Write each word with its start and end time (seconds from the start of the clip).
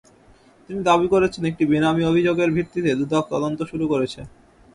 তিনি 0.69 0.79
দাবি 0.89 1.07
করেছেন, 1.13 1.43
একটি 1.45 1.63
বেনামি 1.71 2.03
অভিযোগের 2.11 2.49
ভিত্তিতে 2.55 2.91
দুদক 2.99 3.23
তদন্ত 3.33 3.59
শুরু 3.71 3.85
করেছে। 3.93 4.19